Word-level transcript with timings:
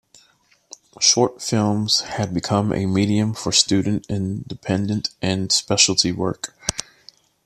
Short 0.99 1.43
films 1.43 1.99
had 2.01 2.33
become 2.33 2.73
a 2.73 2.87
medium 2.87 3.35
for 3.35 3.51
student, 3.51 4.07
independent 4.09 5.11
and 5.21 5.51
specialty 5.51 6.11
work. 6.11 6.55